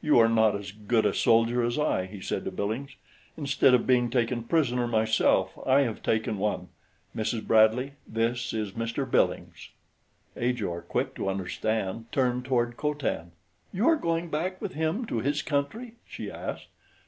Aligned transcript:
"You 0.00 0.20
are 0.20 0.28
not 0.28 0.54
as 0.54 0.70
good 0.70 1.04
a 1.04 1.12
soldier 1.12 1.60
as 1.64 1.80
I," 1.80 2.06
he 2.06 2.20
said 2.20 2.44
to 2.44 2.52
Billings. 2.52 2.94
"Instead 3.36 3.74
of 3.74 3.88
being 3.88 4.08
taken 4.08 4.44
prisoner 4.44 4.86
myself 4.86 5.58
I 5.66 5.80
have 5.80 6.00
taken 6.00 6.38
one 6.38 6.68
Mrs. 7.16 7.44
Bradley, 7.44 7.94
this 8.06 8.52
is 8.52 8.70
Mr. 8.70 9.04
Billings." 9.04 9.70
Ajor, 10.36 10.82
quick 10.82 11.16
to 11.16 11.28
understand, 11.28 12.04
turned 12.12 12.44
toward 12.44 12.76
Co 12.76 12.94
Tan. 12.94 13.32
"You 13.72 13.88
are 13.88 13.96
going 13.96 14.30
back 14.30 14.62
with 14.62 14.74
him 14.74 15.06
to 15.06 15.18
his 15.18 15.42
country?" 15.42 15.94
she 16.06 16.30
asked. 16.30 16.68